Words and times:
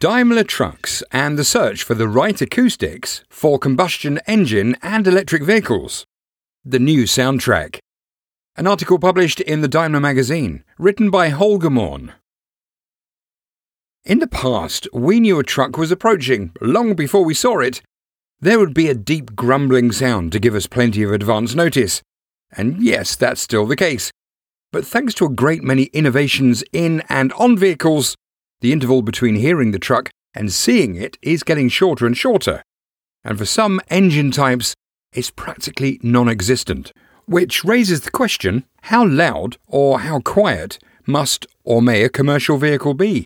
Daimler 0.00 0.44
Trucks 0.44 1.02
and 1.10 1.36
the 1.36 1.42
search 1.42 1.82
for 1.82 1.94
the 1.94 2.06
right 2.06 2.40
acoustics 2.40 3.24
for 3.28 3.58
combustion 3.58 4.20
engine 4.28 4.76
and 4.80 5.04
electric 5.08 5.42
vehicles. 5.42 6.04
The 6.64 6.78
new 6.78 7.02
soundtrack. 7.02 7.80
An 8.54 8.68
article 8.68 9.00
published 9.00 9.40
in 9.40 9.60
the 9.60 9.66
Daimler 9.66 9.98
magazine, 9.98 10.62
written 10.78 11.10
by 11.10 11.30
Holger 11.30 11.68
Morn. 11.68 12.12
In 14.04 14.20
the 14.20 14.28
past, 14.28 14.86
we 14.92 15.18
knew 15.18 15.40
a 15.40 15.42
truck 15.42 15.76
was 15.76 15.90
approaching 15.90 16.52
long 16.60 16.94
before 16.94 17.24
we 17.24 17.34
saw 17.34 17.58
it. 17.58 17.82
There 18.40 18.60
would 18.60 18.74
be 18.74 18.88
a 18.88 18.94
deep 18.94 19.34
grumbling 19.34 19.90
sound 19.90 20.30
to 20.30 20.38
give 20.38 20.54
us 20.54 20.68
plenty 20.68 21.02
of 21.02 21.10
advance 21.10 21.56
notice. 21.56 22.02
And 22.52 22.80
yes, 22.80 23.16
that's 23.16 23.40
still 23.40 23.66
the 23.66 23.74
case. 23.74 24.12
But 24.70 24.86
thanks 24.86 25.12
to 25.14 25.24
a 25.24 25.28
great 25.28 25.64
many 25.64 25.84
innovations 25.86 26.62
in 26.72 27.02
and 27.08 27.32
on 27.32 27.58
vehicles, 27.58 28.14
the 28.60 28.72
interval 28.72 29.02
between 29.02 29.36
hearing 29.36 29.70
the 29.70 29.78
truck 29.78 30.10
and 30.34 30.52
seeing 30.52 30.94
it 30.94 31.16
is 31.22 31.42
getting 31.42 31.68
shorter 31.68 32.06
and 32.06 32.16
shorter. 32.16 32.62
And 33.24 33.38
for 33.38 33.44
some 33.44 33.80
engine 33.90 34.30
types, 34.30 34.74
it's 35.12 35.30
practically 35.30 35.98
non 36.02 36.28
existent. 36.28 36.92
Which 37.26 37.64
raises 37.64 38.02
the 38.02 38.10
question 38.10 38.64
how 38.82 39.06
loud 39.06 39.58
or 39.66 40.00
how 40.00 40.20
quiet 40.20 40.78
must 41.06 41.46
or 41.64 41.82
may 41.82 42.02
a 42.02 42.08
commercial 42.08 42.56
vehicle 42.56 42.94
be? 42.94 43.24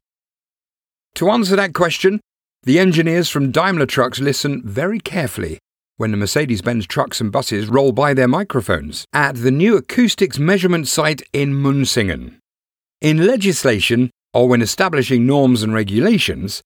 To 1.17 1.31
answer 1.31 1.57
that 1.57 1.75
question, 1.75 2.21
the 2.65 2.79
engineers 2.79 3.29
from 3.29 3.51
Daimler 3.51 3.87
Trucks 3.87 4.21
listen 4.21 4.63
very 4.65 4.99
carefully 4.99 5.59
when 5.97 6.11
the 6.11 6.17
Mercedes 6.17 6.63
Benz 6.63 6.87
trucks 6.87 7.21
and 7.21 7.31
buses 7.31 7.69
roll 7.69 7.93
by 7.93 8.15
their 8.15 8.29
microphones 8.29 9.05
at 9.13 9.37
the 9.37 9.51
new 9.51 9.77
acoustics 9.77 10.39
measurement 10.39 10.89
site 10.89 11.23
in 11.33 11.53
Münsingen. 11.53 12.39
In 13.01 13.27
legislation, 13.27 14.11
or 14.35 14.49
when 14.49 14.63
establishing 14.63 15.27
norms 15.27 15.63
and 15.63 15.75
regulations, 15.75 16.63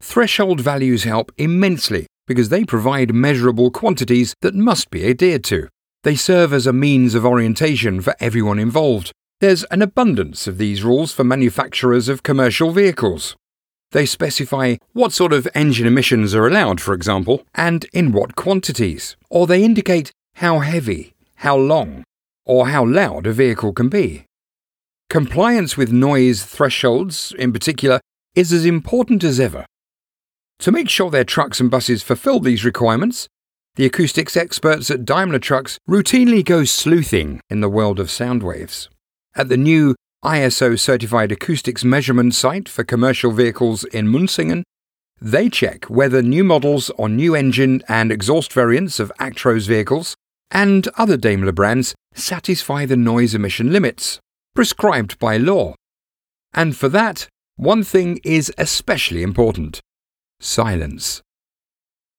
threshold 0.00 0.60
values 0.60 1.04
help 1.04 1.32
immensely 1.36 2.06
because 2.26 2.48
they 2.48 2.64
provide 2.64 3.14
measurable 3.14 3.70
quantities 3.70 4.34
that 4.42 4.54
must 4.54 4.90
be 4.90 5.08
adhered 5.08 5.44
to. 5.44 5.68
They 6.04 6.14
serve 6.14 6.52
as 6.52 6.66
a 6.66 6.72
means 6.72 7.14
of 7.14 7.24
orientation 7.24 8.00
for 8.00 8.14
everyone 8.20 8.58
involved. 8.58 9.12
There's 9.40 9.64
an 9.64 9.82
abundance 9.82 10.46
of 10.46 10.58
these 10.58 10.84
rules 10.84 11.12
for 11.12 11.24
manufacturers 11.24 12.08
of 12.08 12.22
commercial 12.22 12.70
vehicles. 12.70 13.36
They 13.92 14.04
specify 14.04 14.76
what 14.92 15.12
sort 15.12 15.32
of 15.32 15.48
engine 15.54 15.86
emissions 15.86 16.34
are 16.34 16.46
allowed, 16.46 16.80
for 16.80 16.92
example, 16.92 17.44
and 17.54 17.86
in 17.92 18.12
what 18.12 18.36
quantities. 18.36 19.16
Or 19.30 19.46
they 19.46 19.64
indicate 19.64 20.12
how 20.34 20.58
heavy, 20.58 21.14
how 21.36 21.56
long, 21.56 22.04
or 22.44 22.68
how 22.68 22.84
loud 22.84 23.26
a 23.26 23.32
vehicle 23.32 23.72
can 23.72 23.88
be. 23.88 24.24
Compliance 25.10 25.74
with 25.74 25.90
noise 25.90 26.44
thresholds, 26.44 27.32
in 27.38 27.50
particular, 27.50 27.98
is 28.34 28.52
as 28.52 28.66
important 28.66 29.24
as 29.24 29.40
ever. 29.40 29.64
To 30.58 30.70
make 30.70 30.90
sure 30.90 31.10
their 31.10 31.24
trucks 31.24 31.60
and 31.60 31.70
buses 31.70 32.02
fulfill 32.02 32.40
these 32.40 32.62
requirements, 32.62 33.26
the 33.76 33.86
acoustics 33.86 34.36
experts 34.36 34.90
at 34.90 35.06
Daimler 35.06 35.38
Trucks 35.38 35.78
routinely 35.88 36.44
go 36.44 36.64
sleuthing 36.64 37.40
in 37.48 37.62
the 37.62 37.70
world 37.70 37.98
of 37.98 38.10
sound 38.10 38.42
waves. 38.42 38.90
At 39.34 39.48
the 39.48 39.56
new 39.56 39.94
ISO 40.22 40.78
certified 40.78 41.32
acoustics 41.32 41.84
measurement 41.84 42.34
site 42.34 42.68
for 42.68 42.84
commercial 42.84 43.32
vehicles 43.32 43.84
in 43.84 44.08
Münsingen, 44.08 44.62
they 45.22 45.48
check 45.48 45.86
whether 45.86 46.20
new 46.20 46.44
models 46.44 46.90
or 46.98 47.08
new 47.08 47.34
engine 47.34 47.82
and 47.88 48.12
exhaust 48.12 48.52
variants 48.52 49.00
of 49.00 49.10
Actros 49.18 49.66
vehicles 49.66 50.14
and 50.50 50.86
other 50.98 51.16
Daimler 51.16 51.52
brands 51.52 51.94
satisfy 52.12 52.84
the 52.84 52.96
noise 52.96 53.34
emission 53.34 53.72
limits 53.72 54.20
prescribed 54.58 55.16
by 55.20 55.36
law. 55.36 55.72
And 56.52 56.76
for 56.76 56.88
that, 56.88 57.28
one 57.54 57.84
thing 57.84 58.18
is 58.24 58.52
especially 58.58 59.22
important 59.22 59.78
silence. 60.40 61.22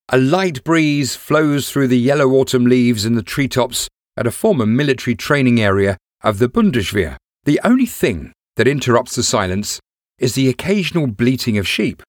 A 0.07 0.17
light 0.17 0.63
breeze 0.63 1.17
flows 1.17 1.69
through 1.69 1.89
the 1.89 1.99
yellow 1.99 2.29
autumn 2.29 2.63
leaves 2.63 3.03
in 3.03 3.15
the 3.15 3.23
treetops 3.23 3.89
at 4.15 4.25
a 4.25 4.31
former 4.31 4.65
military 4.65 5.15
training 5.15 5.59
area 5.59 5.97
of 6.23 6.39
the 6.39 6.47
Bundeswehr. 6.47 7.17
The 7.43 7.59
only 7.65 7.85
thing 7.85 8.31
that 8.55 8.69
interrupts 8.69 9.15
the 9.15 9.23
silence 9.23 9.81
is 10.17 10.35
the 10.35 10.47
occasional 10.47 11.07
bleating 11.07 11.57
of 11.57 11.67
sheep, 11.67 12.01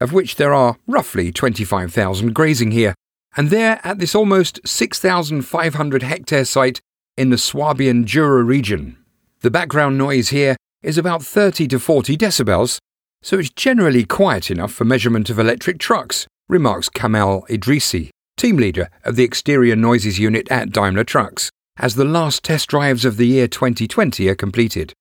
of 0.00 0.14
which 0.14 0.36
there 0.36 0.54
are 0.54 0.78
roughly 0.86 1.30
25,000 1.30 2.32
grazing 2.32 2.70
here, 2.70 2.94
and 3.36 3.50
there 3.50 3.80
at 3.84 3.98
this 3.98 4.14
almost 4.14 4.60
6,500 4.64 6.02
hectare 6.02 6.46
site 6.46 6.80
in 7.18 7.28
the 7.28 7.36
Swabian 7.36 8.06
Jura 8.06 8.42
region. 8.42 8.96
The 9.44 9.50
background 9.50 9.98
noise 9.98 10.30
here 10.30 10.56
is 10.82 10.96
about 10.96 11.22
30 11.22 11.68
to 11.68 11.78
40 11.78 12.16
decibels, 12.16 12.78
so 13.20 13.38
it's 13.38 13.50
generally 13.50 14.06
quiet 14.06 14.50
enough 14.50 14.72
for 14.72 14.86
measurement 14.86 15.28
of 15.28 15.38
electric 15.38 15.78
trucks, 15.78 16.26
remarks 16.48 16.88
Kamal 16.88 17.44
Idrisi, 17.50 18.08
team 18.38 18.56
leader 18.56 18.88
of 19.04 19.16
the 19.16 19.22
exterior 19.22 19.76
noises 19.76 20.18
unit 20.18 20.50
at 20.50 20.70
Daimler 20.70 21.04
Trucks, 21.04 21.50
as 21.76 21.94
the 21.94 22.06
last 22.06 22.42
test 22.42 22.70
drives 22.70 23.04
of 23.04 23.18
the 23.18 23.26
year 23.26 23.46
2020 23.46 24.26
are 24.28 24.34
completed. 24.34 24.94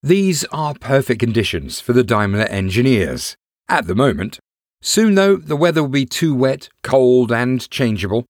These 0.00 0.44
are 0.52 0.74
perfect 0.74 1.18
conditions 1.18 1.80
for 1.80 1.92
the 1.92 2.04
Daimler 2.04 2.44
engineers. 2.44 3.34
At 3.68 3.88
the 3.88 3.96
moment. 3.96 4.38
Soon, 4.80 5.16
though, 5.16 5.34
the 5.34 5.56
weather 5.56 5.82
will 5.82 5.90
be 5.90 6.06
too 6.06 6.36
wet, 6.36 6.68
cold, 6.84 7.32
and 7.32 7.68
changeable. 7.68 8.26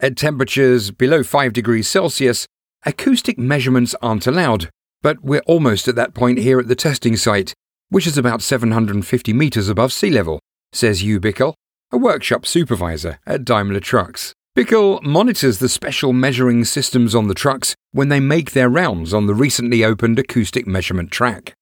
At 0.00 0.18
temperatures 0.18 0.90
below 0.90 1.22
5 1.22 1.54
degrees 1.54 1.88
Celsius, 1.88 2.46
acoustic 2.84 3.38
measurements 3.38 3.94
aren't 4.02 4.26
allowed, 4.26 4.68
but 5.02 5.22
we're 5.22 5.42
almost 5.46 5.88
at 5.88 5.96
that 5.96 6.14
point 6.14 6.38
here 6.38 6.58
at 6.58 6.68
the 6.68 6.74
testing 6.74 7.16
site, 7.16 7.52
which 7.90 8.06
is 8.06 8.16
about 8.16 8.40
750 8.40 9.32
metres 9.32 9.68
above 9.68 9.92
sea 9.92 10.10
level, 10.10 10.40
says 10.72 11.02
Uwe 11.02 11.20
Bickel, 11.20 11.54
a 11.90 11.98
workshop 11.98 12.46
supervisor 12.46 13.18
at 13.26 13.44
Daimler 13.44 13.80
Trucks. 13.80 14.32
Bickel 14.56 15.02
monitors 15.02 15.58
the 15.58 15.68
special 15.68 16.12
measuring 16.12 16.64
systems 16.64 17.14
on 17.14 17.26
the 17.26 17.34
trucks 17.34 17.74
when 17.92 18.08
they 18.08 18.20
make 18.20 18.52
their 18.52 18.68
rounds 18.68 19.12
on 19.12 19.26
the 19.26 19.34
recently 19.34 19.84
opened 19.84 20.18
acoustic 20.18 20.66
measurement 20.66 21.10
track. 21.10 21.54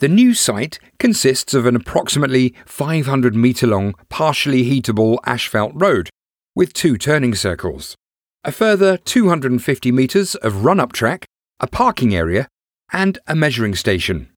The 0.00 0.08
new 0.08 0.32
site 0.34 0.78
consists 1.00 1.54
of 1.54 1.66
an 1.66 1.74
approximately 1.74 2.54
500 2.66 3.34
metre 3.34 3.66
long, 3.66 3.94
partially 4.08 4.64
heatable 4.64 5.18
asphalt 5.26 5.72
road 5.74 6.08
with 6.54 6.72
two 6.72 6.96
turning 6.96 7.34
circles, 7.34 7.96
a 8.44 8.52
further 8.52 8.96
250 8.96 9.92
metres 9.92 10.34
of 10.36 10.64
run 10.64 10.80
up 10.80 10.92
track, 10.92 11.24
a 11.60 11.66
parking 11.66 12.14
area, 12.14 12.48
and 12.92 13.18
a 13.26 13.34
measuring 13.34 13.74
station. 13.74 14.28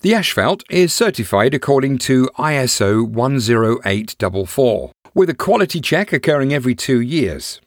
The 0.00 0.14
asphalt 0.14 0.62
is 0.70 0.92
certified 0.92 1.54
according 1.54 1.98
to 1.98 2.30
ISO 2.38 3.04
10844, 3.04 4.92
with 5.14 5.28
a 5.28 5.34
quality 5.34 5.80
check 5.80 6.12
occurring 6.12 6.52
every 6.52 6.74
two 6.74 7.00
years. 7.00 7.60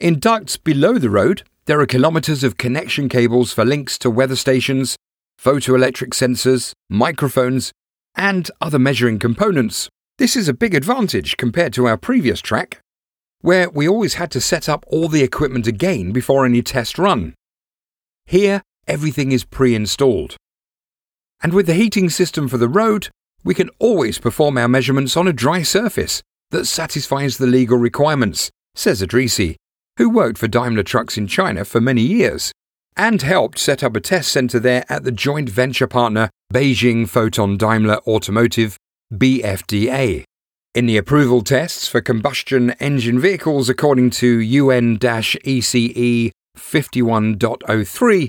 In 0.00 0.18
ducts 0.18 0.56
below 0.56 0.98
the 0.98 1.10
road, 1.10 1.42
there 1.66 1.80
are 1.80 1.86
kilometres 1.86 2.44
of 2.44 2.56
connection 2.56 3.08
cables 3.08 3.52
for 3.52 3.64
links 3.64 3.98
to 3.98 4.10
weather 4.10 4.36
stations, 4.36 4.96
photoelectric 5.42 6.10
sensors, 6.10 6.72
microphones, 6.88 7.72
and 8.14 8.50
other 8.60 8.78
measuring 8.78 9.18
components. 9.18 9.88
This 10.18 10.36
is 10.36 10.48
a 10.48 10.54
big 10.54 10.74
advantage 10.74 11.36
compared 11.36 11.72
to 11.74 11.86
our 11.86 11.96
previous 11.96 12.40
track, 12.40 12.80
where 13.40 13.68
we 13.68 13.88
always 13.88 14.14
had 14.14 14.30
to 14.30 14.40
set 14.40 14.68
up 14.68 14.84
all 14.88 15.08
the 15.08 15.22
equipment 15.22 15.66
again 15.66 16.12
before 16.12 16.46
any 16.46 16.62
test 16.62 16.98
run. 16.98 17.34
Here, 18.26 18.62
everything 18.86 19.32
is 19.32 19.44
pre 19.44 19.74
installed. 19.74 20.36
And 21.42 21.52
with 21.52 21.66
the 21.66 21.74
heating 21.74 22.08
system 22.10 22.48
for 22.48 22.58
the 22.58 22.68
road, 22.68 23.08
we 23.44 23.54
can 23.54 23.70
always 23.78 24.18
perform 24.18 24.56
our 24.56 24.68
measurements 24.68 25.16
on 25.16 25.28
a 25.28 25.32
dry 25.32 25.62
surface 25.62 26.22
that 26.50 26.66
satisfies 26.66 27.36
the 27.36 27.46
legal 27.46 27.76
requirements, 27.76 28.50
says 28.74 29.02
Idrisi, 29.02 29.56
who 29.96 30.08
worked 30.08 30.38
for 30.38 30.48
Daimler 30.48 30.82
Trucks 30.82 31.18
in 31.18 31.26
China 31.26 31.64
for 31.64 31.80
many 31.80 32.02
years 32.02 32.52
and 32.96 33.22
helped 33.22 33.58
set 33.58 33.82
up 33.82 33.96
a 33.96 34.00
test 34.00 34.30
centre 34.30 34.60
there 34.60 34.84
at 34.88 35.04
the 35.04 35.12
joint 35.12 35.48
venture 35.48 35.86
partner 35.86 36.30
Beijing 36.52 37.02
Foton 37.02 37.58
Daimler 37.58 37.98
Automotive, 38.06 38.76
BFDA. 39.12 40.24
In 40.74 40.86
the 40.86 40.96
approval 40.96 41.42
tests 41.42 41.86
for 41.88 42.00
combustion 42.00 42.70
engine 42.80 43.20
vehicles 43.20 43.68
according 43.68 44.10
to 44.10 44.38
UN 44.40 44.98
ECE 44.98 46.30
51.03, 46.56 48.28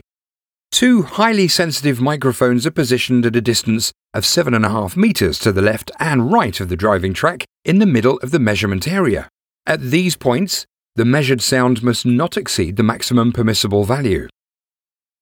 Two 0.76 1.04
highly 1.04 1.48
sensitive 1.48 2.02
microphones 2.02 2.68
are 2.68 2.72
positioned 2.72 3.26
at 3.26 3.38
a 3.38 3.40
distance 3.40 3.94
of 4.14 4.26
7.5 4.26 4.98
metres 4.98 5.40
to 5.40 5.54
the 5.54 5.62
left 5.62 5.90
and 6.02 6.34
right 6.34 6.60
of 6.60 6.68
the 6.68 6.76
driving 6.76 7.14
track 7.14 7.46
in 7.64 7.80
the 7.80 7.86
middle 7.86 8.18
of 8.18 8.32
the 8.32 8.40
measurement 8.40 8.86
area. 8.86 9.30
At 9.66 9.80
these 9.80 10.18
points, 10.18 10.66
the 10.96 11.06
measured 11.06 11.42
sound 11.42 11.82
must 11.82 12.06
not 12.06 12.36
exceed 12.36 12.76
the 12.76 12.84
maximum 12.84 13.32
permissible 13.32 13.86
value, 13.86 14.28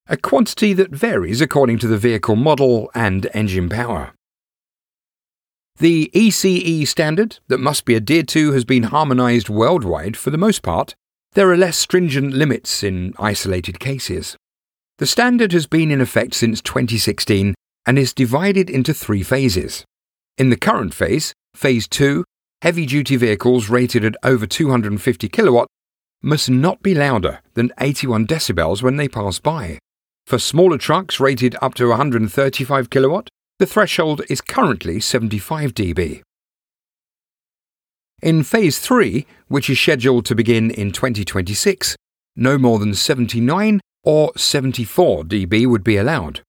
a 0.07 0.17
quantity 0.17 0.73
that 0.73 0.89
varies 0.89 1.39
according 1.39 1.77
to 1.77 1.87
the 1.87 1.99
vehicle 1.99 2.35
model 2.35 2.89
and 2.95 3.29
engine 3.35 3.69
power. 3.69 4.11
The 5.77 6.09
ECE 6.15 6.87
standard 6.87 7.37
that 7.47 7.59
must 7.59 7.85
be 7.85 7.95
adhered 7.95 8.27
to 8.29 8.53
has 8.53 8.65
been 8.65 8.83
harmonised 8.85 9.49
worldwide 9.49 10.17
for 10.17 10.31
the 10.31 10.39
most 10.39 10.63
part. 10.63 10.95
There 11.33 11.51
are 11.51 11.57
less 11.57 11.77
stringent 11.77 12.33
limits 12.33 12.81
in 12.81 13.13
isolated 13.19 13.79
cases. 13.79 14.35
The 14.99 15.07
standard 15.07 15.53
has 15.53 15.65
been 15.65 15.91
in 15.91 16.01
effect 16.01 16.35
since 16.35 16.61
2016 16.61 17.55
and 17.85 17.99
is 17.99 18.13
divided 18.13 18.69
into 18.69 18.93
three 18.93 19.23
phases. 19.23 19.83
In 20.37 20.49
the 20.49 20.57
current 20.57 20.93
phase, 20.93 21.33
Phase 21.55 21.87
2, 21.87 22.23
heavy 22.61 22.85
duty 22.85 23.15
vehicles 23.15 23.69
rated 23.69 24.05
at 24.05 24.15
over 24.23 24.45
250 24.45 25.29
kilowatt 25.29 25.67
must 26.21 26.49
not 26.49 26.81
be 26.81 26.95
louder 26.95 27.41
than 27.53 27.71
81 27.79 28.25
decibels 28.27 28.81
when 28.81 28.97
they 28.97 29.07
pass 29.07 29.39
by. 29.39 29.77
For 30.25 30.39
smaller 30.39 30.77
trucks 30.77 31.19
rated 31.19 31.55
up 31.61 31.73
to 31.75 31.89
135 31.89 32.89
kilowatt, 32.89 33.29
the 33.59 33.65
threshold 33.65 34.21
is 34.29 34.41
currently 34.41 34.99
75 34.99 35.73
dB. 35.73 36.21
In 38.21 38.43
Phase 38.43 38.79
3, 38.79 39.25
which 39.49 39.69
is 39.69 39.79
scheduled 39.79 40.25
to 40.25 40.35
begin 40.35 40.71
in 40.71 40.91
2026, 40.91 41.95
no 42.37 42.57
more 42.57 42.79
than 42.79 42.93
79 42.93 43.81
or 44.03 44.31
74 44.35 45.23
dB 45.23 45.65
would 45.67 45.83
be 45.83 45.97
allowed. 45.97 46.41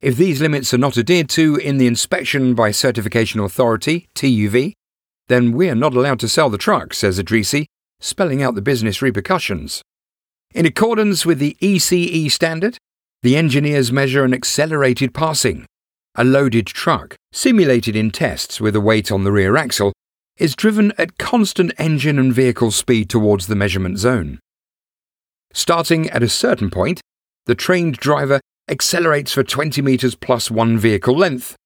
If 0.00 0.16
these 0.16 0.40
limits 0.40 0.72
are 0.72 0.78
not 0.78 0.96
adhered 0.96 1.28
to 1.30 1.56
in 1.56 1.78
the 1.78 1.86
inspection 1.86 2.54
by 2.54 2.70
Certification 2.70 3.40
Authority, 3.40 4.08
TÜV, 4.14 4.74
then 5.28 5.52
we 5.52 5.68
are 5.68 5.74
not 5.74 5.94
allowed 5.94 6.20
to 6.20 6.28
sell 6.28 6.50
the 6.50 6.58
truck, 6.58 6.94
says 6.94 7.18
Idrisi, 7.18 7.66
spelling 8.00 8.42
out 8.42 8.54
the 8.54 8.62
business 8.62 9.02
repercussions. 9.02 9.82
In 10.54 10.66
accordance 10.66 11.26
with 11.26 11.38
the 11.38 11.56
ECE 11.60 12.30
standard, 12.30 12.78
the 13.22 13.36
engineers 13.36 13.90
measure 13.90 14.24
an 14.24 14.32
accelerated 14.32 15.12
passing. 15.12 15.66
A 16.14 16.24
loaded 16.24 16.66
truck, 16.66 17.16
simulated 17.32 17.96
in 17.96 18.10
tests 18.10 18.60
with 18.60 18.74
a 18.76 18.80
weight 18.80 19.12
on 19.12 19.24
the 19.24 19.32
rear 19.32 19.56
axle, 19.56 19.92
is 20.38 20.54
driven 20.54 20.92
at 20.96 21.18
constant 21.18 21.72
engine 21.78 22.18
and 22.18 22.32
vehicle 22.32 22.70
speed 22.70 23.10
towards 23.10 23.48
the 23.48 23.56
measurement 23.56 23.98
zone. 23.98 24.38
Starting 25.52 26.08
at 26.10 26.22
a 26.22 26.28
certain 26.28 26.70
point, 26.70 27.00
the 27.46 27.54
trained 27.54 27.96
driver 27.96 28.40
accelerates 28.68 29.32
for 29.32 29.42
20 29.42 29.80
metres 29.82 30.14
plus 30.14 30.50
one 30.50 30.78
vehicle 30.78 31.16
length. 31.16 31.56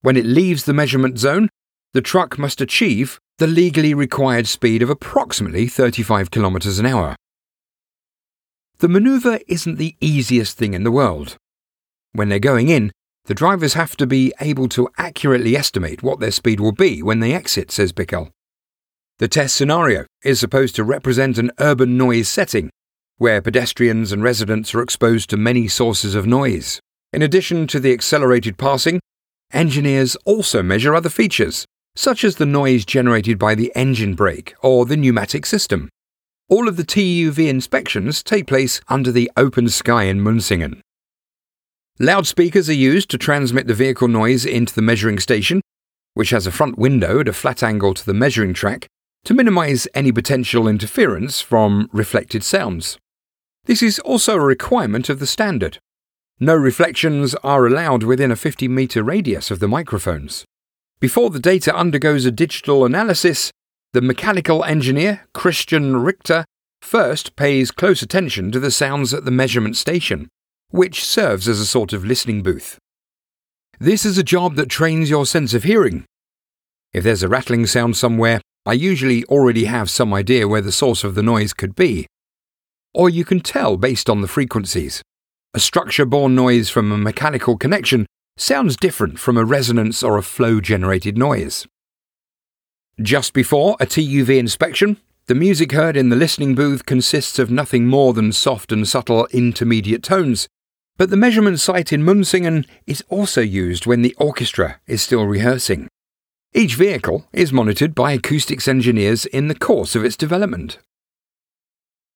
When 0.00 0.16
it 0.16 0.24
leaves 0.24 0.64
the 0.64 0.72
measurement 0.72 1.18
zone, 1.18 1.48
the 1.92 2.00
truck 2.00 2.38
must 2.38 2.60
achieve 2.60 3.18
the 3.38 3.46
legally 3.46 3.92
required 3.92 4.46
speed 4.46 4.82
of 4.82 4.90
approximately 4.90 5.66
35 5.66 6.30
kilometers 6.30 6.78
an 6.78 6.86
hour. 6.86 7.16
The 8.78 8.88
maneuver 8.88 9.40
isn't 9.46 9.76
the 9.76 9.96
easiest 10.00 10.56
thing 10.56 10.74
in 10.74 10.84
the 10.84 10.90
world. 10.90 11.36
When 12.12 12.28
they're 12.28 12.38
going 12.38 12.68
in, 12.68 12.92
the 13.26 13.34
drivers 13.34 13.74
have 13.74 13.96
to 13.96 14.06
be 14.06 14.32
able 14.40 14.68
to 14.70 14.88
accurately 14.96 15.56
estimate 15.56 16.02
what 16.02 16.20
their 16.20 16.30
speed 16.30 16.60
will 16.60 16.72
be 16.72 17.02
when 17.02 17.20
they 17.20 17.32
exit, 17.32 17.70
says 17.70 17.92
Bickel. 17.92 18.30
The 19.18 19.28
test 19.28 19.56
scenario 19.56 20.06
is 20.24 20.38
supposed 20.38 20.76
to 20.76 20.84
represent 20.84 21.38
an 21.38 21.50
urban 21.58 21.96
noise 21.96 22.28
setting, 22.28 22.70
where 23.18 23.40
pedestrians 23.40 24.12
and 24.12 24.22
residents 24.22 24.74
are 24.74 24.82
exposed 24.82 25.30
to 25.30 25.36
many 25.36 25.68
sources 25.68 26.14
of 26.14 26.26
noise. 26.26 26.80
In 27.12 27.22
addition 27.22 27.66
to 27.68 27.80
the 27.80 27.92
accelerated 27.92 28.58
passing, 28.58 29.00
engineers 29.52 30.16
also 30.24 30.62
measure 30.62 30.94
other 30.94 31.08
features, 31.08 31.64
such 31.94 32.24
as 32.24 32.36
the 32.36 32.46
noise 32.46 32.84
generated 32.84 33.38
by 33.38 33.54
the 33.54 33.72
engine 33.74 34.14
brake 34.14 34.54
or 34.60 34.84
the 34.84 34.96
pneumatic 34.96 35.46
system. 35.46 35.88
All 36.48 36.68
of 36.68 36.76
the 36.76 36.84
TÜV 36.84 37.48
inspections 37.48 38.22
take 38.22 38.46
place 38.46 38.80
under 38.88 39.10
the 39.10 39.30
open 39.36 39.68
sky 39.68 40.04
in 40.04 40.20
Münsingen. 40.20 40.80
Loudspeakers 41.98 42.68
are 42.68 42.74
used 42.74 43.08
to 43.10 43.18
transmit 43.18 43.66
the 43.66 43.74
vehicle 43.74 44.08
noise 44.08 44.44
into 44.44 44.74
the 44.74 44.82
measuring 44.82 45.18
station, 45.18 45.62
which 46.12 46.30
has 46.30 46.46
a 46.46 46.52
front 46.52 46.78
window 46.78 47.20
at 47.20 47.28
a 47.28 47.32
flat 47.32 47.62
angle 47.62 47.94
to 47.94 48.04
the 48.04 48.14
measuring 48.14 48.52
track 48.52 48.86
to 49.24 49.34
minimize 49.34 49.88
any 49.94 50.12
potential 50.12 50.68
interference 50.68 51.40
from 51.40 51.88
reflected 51.92 52.44
sounds. 52.44 52.98
This 53.66 53.82
is 53.82 53.98
also 53.98 54.36
a 54.36 54.40
requirement 54.40 55.08
of 55.08 55.18
the 55.18 55.26
standard. 55.26 55.78
No 56.38 56.54
reflections 56.54 57.34
are 57.42 57.66
allowed 57.66 58.04
within 58.04 58.30
a 58.30 58.36
50 58.36 58.68
meter 58.68 59.02
radius 59.02 59.50
of 59.50 59.58
the 59.58 59.66
microphones. 59.66 60.44
Before 61.00 61.30
the 61.30 61.40
data 61.40 61.76
undergoes 61.76 62.24
a 62.24 62.30
digital 62.30 62.84
analysis, 62.84 63.50
the 63.92 64.00
mechanical 64.00 64.62
engineer, 64.64 65.26
Christian 65.34 65.96
Richter, 65.96 66.44
first 66.80 67.34
pays 67.34 67.72
close 67.72 68.02
attention 68.02 68.52
to 68.52 68.60
the 68.60 68.70
sounds 68.70 69.12
at 69.12 69.24
the 69.24 69.30
measurement 69.32 69.76
station, 69.76 70.28
which 70.70 71.04
serves 71.04 71.48
as 71.48 71.58
a 71.58 71.66
sort 71.66 71.92
of 71.92 72.04
listening 72.04 72.42
booth. 72.42 72.78
This 73.80 74.06
is 74.06 74.16
a 74.16 74.22
job 74.22 74.54
that 74.54 74.68
trains 74.68 75.10
your 75.10 75.26
sense 75.26 75.54
of 75.54 75.64
hearing. 75.64 76.04
If 76.92 77.02
there's 77.02 77.24
a 77.24 77.28
rattling 77.28 77.66
sound 77.66 77.96
somewhere, 77.96 78.40
I 78.64 78.74
usually 78.74 79.24
already 79.24 79.64
have 79.64 79.90
some 79.90 80.14
idea 80.14 80.46
where 80.46 80.60
the 80.60 80.72
source 80.72 81.02
of 81.02 81.14
the 81.14 81.22
noise 81.22 81.52
could 81.52 81.74
be. 81.74 82.06
Or 82.96 83.10
you 83.10 83.26
can 83.26 83.40
tell 83.40 83.76
based 83.76 84.08
on 84.08 84.22
the 84.22 84.28
frequencies. 84.28 85.02
A 85.52 85.60
structure 85.60 86.06
borne 86.06 86.34
noise 86.34 86.70
from 86.70 86.90
a 86.90 86.96
mechanical 86.96 87.58
connection 87.58 88.06
sounds 88.38 88.74
different 88.74 89.18
from 89.18 89.36
a 89.36 89.44
resonance 89.44 90.02
or 90.02 90.16
a 90.16 90.22
flow 90.22 90.62
generated 90.62 91.18
noise. 91.18 91.66
Just 92.98 93.34
before 93.34 93.76
a 93.80 93.84
TÜV 93.84 94.38
inspection, 94.38 94.96
the 95.26 95.34
music 95.34 95.72
heard 95.72 95.94
in 95.94 96.08
the 96.08 96.16
listening 96.16 96.54
booth 96.54 96.86
consists 96.86 97.38
of 97.38 97.50
nothing 97.50 97.86
more 97.86 98.14
than 98.14 98.32
soft 98.32 98.72
and 98.72 98.88
subtle 98.88 99.26
intermediate 99.30 100.02
tones, 100.02 100.48
but 100.96 101.10
the 101.10 101.18
measurement 101.18 101.60
site 101.60 101.92
in 101.92 102.02
Münsingen 102.02 102.66
is 102.86 103.04
also 103.10 103.42
used 103.42 103.84
when 103.84 104.00
the 104.00 104.14
orchestra 104.18 104.80
is 104.86 105.02
still 105.02 105.26
rehearsing. 105.26 105.86
Each 106.54 106.76
vehicle 106.76 107.26
is 107.34 107.52
monitored 107.52 107.94
by 107.94 108.12
acoustics 108.12 108.66
engineers 108.66 109.26
in 109.26 109.48
the 109.48 109.54
course 109.54 109.94
of 109.94 110.02
its 110.02 110.16
development. 110.16 110.78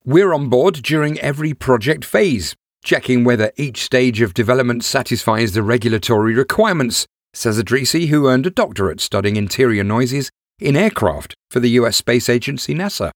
We're 0.06 0.32
on 0.32 0.48
board 0.48 0.76
during 0.76 1.20
every 1.20 1.52
project 1.52 2.06
phase, 2.06 2.56
checking 2.82 3.22
whether 3.22 3.52
each 3.58 3.82
stage 3.82 4.22
of 4.22 4.32
development 4.32 4.82
satisfies 4.82 5.52
the 5.52 5.62
regulatory 5.62 6.34
requirements, 6.34 7.06
says 7.34 7.62
Idrisi, 7.62 8.08
who 8.08 8.26
earned 8.26 8.46
a 8.46 8.50
doctorate 8.50 9.02
studying 9.02 9.36
interior 9.36 9.84
noises 9.84 10.30
in 10.58 10.74
aircraft 10.74 11.34
for 11.50 11.60
the 11.60 11.70
US 11.72 11.98
space 11.98 12.30
agency 12.30 12.74
NASA. 12.74 13.10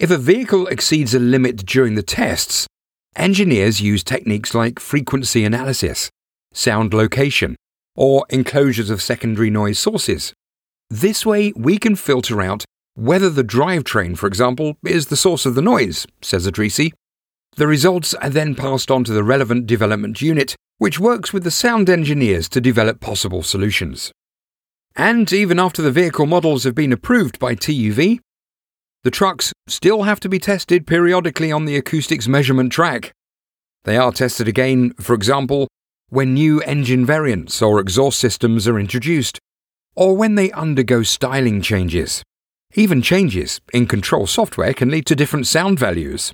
If 0.00 0.10
a 0.10 0.18
vehicle 0.18 0.66
exceeds 0.66 1.14
a 1.14 1.20
limit 1.20 1.64
during 1.64 1.94
the 1.94 2.02
tests, 2.02 2.66
engineers 3.14 3.80
use 3.80 4.02
techniques 4.02 4.52
like 4.52 4.80
frequency 4.80 5.44
analysis, 5.44 6.10
sound 6.52 6.92
location, 6.92 7.54
or 7.94 8.26
enclosures 8.30 8.90
of 8.90 9.00
secondary 9.00 9.50
noise 9.50 9.78
sources. 9.78 10.34
This 10.88 11.24
way, 11.24 11.52
we 11.54 11.78
can 11.78 11.94
filter 11.94 12.42
out 12.42 12.64
whether 13.00 13.30
the 13.30 13.42
drivetrain, 13.42 14.14
for 14.14 14.26
example, 14.26 14.76
is 14.84 15.06
the 15.06 15.16
source 15.16 15.46
of 15.46 15.54
the 15.54 15.62
noise, 15.62 16.06
says 16.20 16.46
Idrisi, 16.46 16.92
the 17.56 17.66
results 17.66 18.12
are 18.12 18.28
then 18.28 18.54
passed 18.54 18.90
on 18.90 19.04
to 19.04 19.12
the 19.14 19.24
relevant 19.24 19.66
development 19.66 20.20
unit, 20.20 20.54
which 20.76 21.00
works 21.00 21.32
with 21.32 21.42
the 21.42 21.50
sound 21.50 21.88
engineers 21.88 22.46
to 22.50 22.60
develop 22.60 23.00
possible 23.00 23.42
solutions. 23.42 24.12
And 24.94 25.32
even 25.32 25.58
after 25.58 25.80
the 25.80 25.90
vehicle 25.90 26.26
models 26.26 26.64
have 26.64 26.74
been 26.74 26.92
approved 26.92 27.38
by 27.38 27.54
TÜV, 27.54 28.18
the 29.02 29.10
trucks 29.10 29.54
still 29.66 30.02
have 30.02 30.20
to 30.20 30.28
be 30.28 30.38
tested 30.38 30.86
periodically 30.86 31.50
on 31.50 31.64
the 31.64 31.76
acoustics 31.76 32.28
measurement 32.28 32.70
track. 32.70 33.12
They 33.84 33.96
are 33.96 34.12
tested 34.12 34.46
again, 34.46 34.92
for 35.00 35.14
example, 35.14 35.68
when 36.10 36.34
new 36.34 36.60
engine 36.62 37.06
variants 37.06 37.62
or 37.62 37.80
exhaust 37.80 38.20
systems 38.20 38.68
are 38.68 38.78
introduced, 38.78 39.38
or 39.96 40.14
when 40.18 40.34
they 40.34 40.50
undergo 40.52 41.02
styling 41.02 41.62
changes. 41.62 42.22
Even 42.74 43.02
changes 43.02 43.60
in 43.72 43.86
control 43.86 44.28
software 44.28 44.72
can 44.72 44.90
lead 44.90 45.04
to 45.06 45.16
different 45.16 45.48
sound 45.48 45.78
values. 45.78 46.32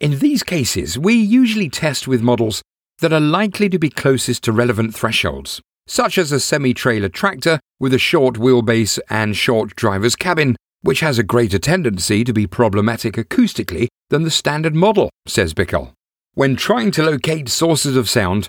In 0.00 0.18
these 0.18 0.42
cases, 0.42 0.98
we 0.98 1.14
usually 1.14 1.68
test 1.68 2.08
with 2.08 2.22
models 2.22 2.62
that 3.00 3.12
are 3.12 3.20
likely 3.20 3.68
to 3.68 3.78
be 3.78 3.90
closest 3.90 4.42
to 4.44 4.52
relevant 4.52 4.94
thresholds, 4.94 5.60
such 5.86 6.16
as 6.16 6.32
a 6.32 6.40
semi 6.40 6.72
trailer 6.72 7.10
tractor 7.10 7.60
with 7.78 7.92
a 7.92 7.98
short 7.98 8.36
wheelbase 8.36 8.98
and 9.10 9.36
short 9.36 9.76
driver's 9.76 10.16
cabin, 10.16 10.56
which 10.80 11.00
has 11.00 11.18
a 11.18 11.22
greater 11.22 11.58
tendency 11.58 12.24
to 12.24 12.32
be 12.32 12.46
problematic 12.46 13.14
acoustically 13.14 13.88
than 14.08 14.22
the 14.22 14.30
standard 14.30 14.74
model, 14.74 15.10
says 15.26 15.52
Bickel. 15.52 15.92
When 16.32 16.56
trying 16.56 16.92
to 16.92 17.02
locate 17.02 17.48
sources 17.50 17.96
of 17.96 18.08
sound, 18.08 18.48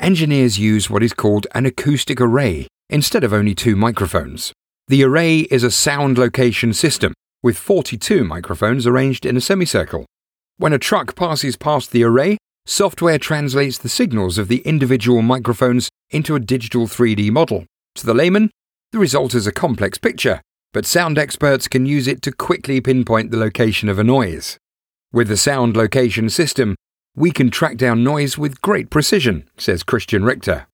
engineers 0.00 0.58
use 0.58 0.90
what 0.90 1.02
is 1.02 1.14
called 1.14 1.46
an 1.54 1.64
acoustic 1.64 2.20
array 2.20 2.68
instead 2.90 3.24
of 3.24 3.32
only 3.32 3.54
two 3.54 3.74
microphones. 3.74 4.52
The 4.86 5.02
array 5.02 5.40
is 5.40 5.62
a 5.62 5.70
sound 5.70 6.18
location 6.18 6.74
system 6.74 7.14
with 7.42 7.56
42 7.56 8.22
microphones 8.22 8.86
arranged 8.86 9.24
in 9.24 9.34
a 9.34 9.40
semicircle. 9.40 10.04
When 10.58 10.74
a 10.74 10.78
truck 10.78 11.14
passes 11.16 11.56
past 11.56 11.90
the 11.90 12.04
array, 12.04 12.36
software 12.66 13.18
translates 13.18 13.78
the 13.78 13.88
signals 13.88 14.36
of 14.36 14.48
the 14.48 14.58
individual 14.58 15.22
microphones 15.22 15.88
into 16.10 16.34
a 16.34 16.40
digital 16.40 16.86
3D 16.86 17.30
model. 17.30 17.64
To 17.94 18.04
the 18.04 18.12
layman, 18.12 18.50
the 18.92 18.98
result 18.98 19.34
is 19.34 19.46
a 19.46 19.52
complex 19.52 19.96
picture, 19.96 20.42
but 20.74 20.84
sound 20.84 21.16
experts 21.16 21.66
can 21.66 21.86
use 21.86 22.06
it 22.06 22.20
to 22.20 22.30
quickly 22.30 22.82
pinpoint 22.82 23.30
the 23.30 23.38
location 23.38 23.88
of 23.88 23.98
a 23.98 24.04
noise. 24.04 24.58
With 25.14 25.28
the 25.28 25.38
sound 25.38 25.78
location 25.78 26.28
system, 26.28 26.76
we 27.16 27.30
can 27.30 27.50
track 27.50 27.78
down 27.78 28.04
noise 28.04 28.36
with 28.36 28.60
great 28.60 28.90
precision, 28.90 29.48
says 29.56 29.82
Christian 29.82 30.24
Richter. 30.24 30.66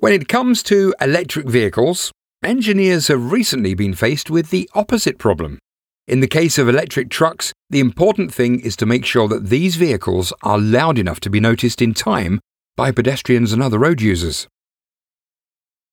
When 0.00 0.12
it 0.12 0.26
comes 0.26 0.64
to 0.64 0.94
electric 1.00 1.46
vehicles, 1.46 2.10
engineers 2.46 3.08
have 3.08 3.32
recently 3.32 3.74
been 3.74 3.94
faced 3.94 4.30
with 4.30 4.50
the 4.50 4.70
opposite 4.74 5.18
problem. 5.18 5.58
In 6.06 6.20
the 6.20 6.28
case 6.28 6.56
of 6.56 6.68
electric 6.68 7.10
trucks, 7.10 7.52
the 7.68 7.80
important 7.80 8.32
thing 8.32 8.60
is 8.60 8.76
to 8.76 8.86
make 8.86 9.04
sure 9.04 9.28
that 9.28 9.48
these 9.48 9.76
vehicles 9.76 10.32
are 10.42 10.58
loud 10.58 10.98
enough 10.98 11.20
to 11.20 11.30
be 11.30 11.40
noticed 11.40 11.82
in 11.82 11.94
time 11.94 12.40
by 12.76 12.92
pedestrians 12.92 13.52
and 13.52 13.62
other 13.62 13.78
road 13.78 14.00
users. 14.00 14.46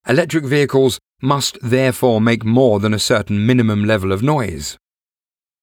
Electric 0.08 0.46
vehicles 0.46 1.00
must 1.22 1.58
therefore 1.62 2.22
make 2.22 2.46
more 2.46 2.80
than 2.80 2.94
a 2.94 3.00
certain 3.00 3.46
minimum 3.46 3.84
level 3.84 4.12
of 4.12 4.22
noise. 4.22 4.78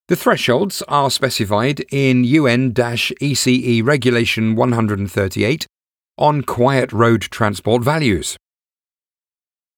The 0.08 0.16
thresholds 0.16 0.82
are 0.88 1.10
specified 1.10 1.84
in 1.92 2.24
UN 2.24 2.74
ECE 2.74 3.84
Regulation 3.84 4.56
138 4.56 5.66
on 6.18 6.42
quiet 6.42 6.92
road 6.92 7.22
transport 7.22 7.82
values. 7.82 8.36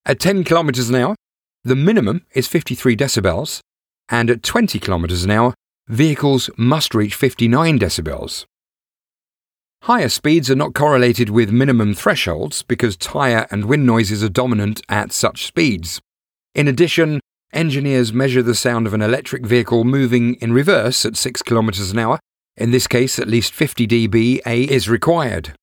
At 0.07 0.21
10 0.21 0.45
km 0.45 0.89
an 0.89 0.95
hour, 0.97 1.17
the 1.65 1.75
minimum 1.75 2.27
is 2.35 2.47
53 2.47 2.95
decibels, 2.95 3.61
and 4.11 4.29
at 4.29 4.43
20 4.43 4.79
km 4.79 5.25
an 5.25 5.31
hour, 5.31 5.55
vehicles 5.89 6.51
must 6.59 6.95
reach 6.95 7.15
59 7.15 7.79
decibels. 7.79 8.45
Higher 9.85 10.11
speeds 10.11 10.51
are 10.51 10.57
not 10.57 10.75
correlated 10.75 11.31
with 11.31 11.51
minimum 11.51 11.95
thresholds 11.95 12.63
because 12.63 12.99
tyre 12.99 13.47
and 13.51 13.65
wind 13.65 13.87
noises 13.87 14.23
are 14.23 14.29
dominant 14.29 14.83
at 14.91 15.11
such 15.11 15.47
speeds. 15.47 16.01
In 16.55 16.69
addition, 16.69 17.21
engineers 17.55 18.13
measure 18.13 18.43
the 18.43 18.55
sound 18.55 18.87
of 18.87 18.93
an 18.93 19.03
electric 19.03 19.47
vehicle 19.47 19.85
moving 19.85 20.35
in 20.35 20.53
reverse 20.53 21.07
at 21.07 21.17
6 21.17 21.43
km 21.43 21.93
an 21.93 21.99
hour. 21.99 22.19
In 22.59 22.73
this 22.73 22.87
case, 22.87 23.19
at 23.19 23.29
least 23.29 23.55
50 23.55 23.87
dBA 23.87 24.69
is 24.69 24.87
required. 24.87 25.55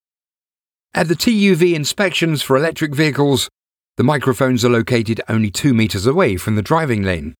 At 0.95 1.07
the 1.09 1.15
TÜV 1.15 1.75
inspections 1.75 2.41
for 2.41 2.57
electric 2.57 2.95
vehicles, 2.95 3.47
the 4.01 4.05
microphones 4.05 4.65
are 4.65 4.69
located 4.69 5.21
only 5.29 5.51
2 5.51 5.75
metres 5.75 6.07
away 6.07 6.35
from 6.35 6.55
the 6.55 6.63
driving 6.63 7.03
lane. 7.03 7.35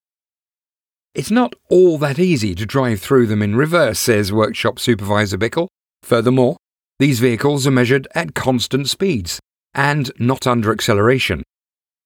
It's 1.16 1.32
not 1.32 1.56
all 1.72 1.98
that 1.98 2.20
easy 2.20 2.54
to 2.54 2.68
drive 2.68 3.02
through 3.02 3.26
them 3.26 3.42
in 3.42 3.56
reverse, 3.56 3.98
says 3.98 4.32
workshop 4.32 4.78
supervisor 4.78 5.40
Bickel. 5.40 5.70
Furthermore, 6.04 6.58
these 7.00 7.20
vehicles 7.20 7.66
are 7.66 7.72
measured 7.72 8.08
at 8.14 8.36
constant 8.36 8.88
speeds 8.88 9.40
and 9.74 10.12
not 10.20 10.46
under 10.46 10.72
acceleration. 10.72 11.42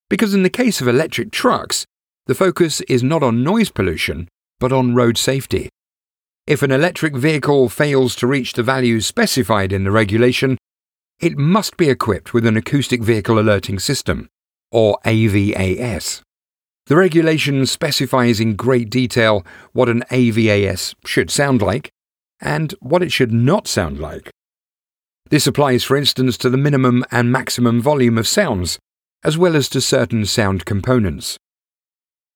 Because 0.10 0.34
in 0.34 0.44
the 0.44 0.50
case 0.50 0.80
of 0.80 0.88
electric 0.88 1.34
trucks, 1.34 1.84
the 2.26 2.34
focus 2.34 2.80
is 2.88 3.04
not 3.04 3.24
on 3.24 3.44
noise 3.44 3.70
pollution, 3.70 4.30
but 4.62 4.72
on 4.72 4.96
road 4.96 5.18
safety. 5.18 5.68
If 6.48 6.64
an 6.64 6.72
electric 6.72 7.14
vehicle 7.14 7.68
fails 7.68 8.16
to 8.16 8.26
reach 8.26 8.54
the 8.54 8.64
values 8.64 9.06
specified 9.06 9.74
in 9.74 9.84
the 9.84 9.92
regulation, 9.92 10.58
it 11.20 11.38
must 11.38 11.76
be 11.76 11.90
equipped 11.90 12.34
with 12.34 12.46
an 12.46 12.56
acoustic 12.56 13.04
vehicle 13.04 13.38
alerting 13.38 13.80
system, 13.80 14.30
or 14.76 15.00
AVAS. 15.06 16.22
The 16.88 16.98
regulation 16.98 17.66
specifies 17.66 18.42
in 18.42 18.58
great 18.58 18.90
detail 18.90 19.46
what 19.72 19.88
an 19.88 20.04
AVAS 20.12 20.94
should 21.06 21.32
sound 21.32 21.62
like 21.62 21.90
and 22.42 22.74
what 22.82 23.02
it 23.02 23.14
should 23.14 23.32
not 23.32 23.68
sound 23.68 24.00
like. 24.00 24.30
This 25.30 25.48
applies, 25.48 25.86
for 25.86 25.96
instance, 25.96 26.38
to 26.40 26.50
the 26.50 26.58
minimum 26.58 27.06
and 27.10 27.32
maximum 27.32 27.82
volume 27.82 28.18
of 28.18 28.28
sounds, 28.28 28.78
as 29.24 29.38
well 29.38 29.56
as 29.56 29.70
to 29.70 29.80
certain 29.80 30.26
sound 30.26 30.66
components. 30.66 31.38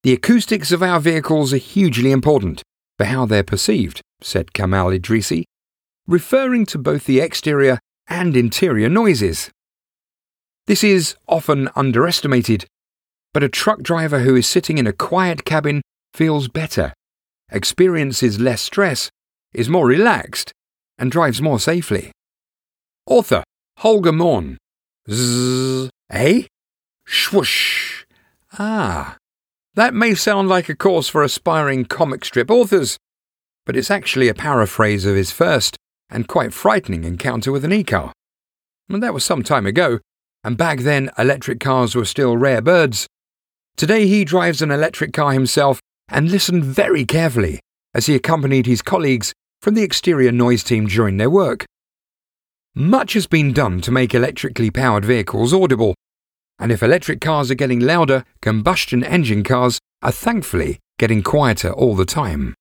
The 0.03 0.13
acoustics 0.13 0.71
of 0.71 0.81
our 0.81 1.01
vehicles 1.01 1.53
are 1.53 1.57
hugely 1.57 2.13
important 2.13 2.63
for 2.97 3.03
how 3.03 3.25
they're 3.25 3.43
perceived, 3.43 3.99
said 4.21 4.53
Kamal 4.53 4.91
Idrisi, 4.91 5.43
referring 6.07 6.65
to 6.67 6.77
both 6.77 7.03
the 7.03 7.19
exterior 7.19 7.79
and 8.07 8.37
interior 8.37 8.87
noises. 8.87 9.51
This 10.69 10.83
is 10.83 11.15
often 11.27 11.67
underestimated, 11.75 12.67
but 13.33 13.41
a 13.41 13.49
truck 13.49 13.81
driver 13.81 14.19
who 14.19 14.35
is 14.35 14.47
sitting 14.47 14.77
in 14.77 14.85
a 14.85 14.93
quiet 14.93 15.43
cabin 15.43 15.81
feels 16.13 16.47
better, 16.47 16.93
experiences 17.51 18.39
less 18.39 18.61
stress, 18.61 19.09
is 19.51 19.67
more 19.67 19.87
relaxed, 19.87 20.51
and 20.99 21.11
drives 21.11 21.41
more 21.41 21.59
safely. 21.59 22.11
Author 23.07 23.43
Holger 23.77 24.11
Morn. 24.11 24.59
Zzz, 25.09 25.89
eh? 26.11 26.43
Swoosh. 27.07 28.05
Ah, 28.59 29.17
that 29.73 29.95
may 29.95 30.13
sound 30.13 30.49
like 30.49 30.69
a 30.69 30.75
course 30.75 31.07
for 31.07 31.23
aspiring 31.23 31.85
comic 31.85 32.23
strip 32.23 32.51
authors, 32.51 32.95
but 33.65 33.75
it's 33.75 33.89
actually 33.89 34.29
a 34.29 34.35
paraphrase 34.35 35.07
of 35.07 35.15
his 35.15 35.31
first 35.31 35.77
and 36.11 36.27
quite 36.27 36.53
frightening 36.53 37.05
encounter 37.05 37.51
with 37.51 37.65
an 37.65 37.73
e-car. 37.73 38.13
That 38.87 39.15
was 39.15 39.25
some 39.25 39.41
time 39.41 39.65
ago, 39.65 39.97
and 40.43 40.57
back 40.57 40.79
then 40.79 41.09
electric 41.17 41.59
cars 41.59 41.95
were 41.95 42.05
still 42.05 42.37
rare 42.37 42.61
birds. 42.61 43.07
Today 43.77 44.07
he 44.07 44.25
drives 44.25 44.61
an 44.61 44.71
electric 44.71 45.13
car 45.13 45.33
himself 45.33 45.79
and 46.09 46.31
listened 46.31 46.65
very 46.65 47.05
carefully 47.05 47.59
as 47.93 48.05
he 48.05 48.15
accompanied 48.15 48.65
his 48.65 48.81
colleagues 48.81 49.33
from 49.61 49.75
the 49.75 49.83
exterior 49.83 50.31
noise 50.31 50.63
team 50.63 50.87
during 50.87 51.17
their 51.17 51.29
work. 51.29 51.65
Much 52.75 53.13
has 53.13 53.27
been 53.27 53.51
done 53.51 53.81
to 53.81 53.91
make 53.91 54.13
electrically 54.13 54.71
powered 54.71 55.03
vehicles 55.03 55.53
audible, 55.53 55.95
and 56.59 56.71
if 56.71 56.83
electric 56.83 57.19
cars 57.19 57.49
are 57.49 57.55
getting 57.55 57.79
louder, 57.79 58.23
combustion 58.41 59.03
engine 59.03 59.43
cars 59.43 59.79
are 60.01 60.11
thankfully 60.11 60.79
getting 60.97 61.23
quieter 61.23 61.71
all 61.71 61.95
the 61.95 62.05
time. 62.05 62.53